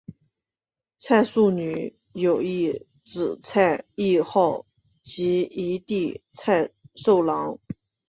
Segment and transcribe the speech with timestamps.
[0.97, 4.65] 蔡素女有一姊蔡亦好
[5.03, 7.59] 及一弟蔡寿郎。